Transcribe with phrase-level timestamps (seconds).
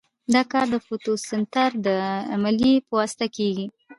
[0.33, 1.87] دا کار د فوتو سنتیز د
[2.35, 3.65] عملیې په واسطه کیږي.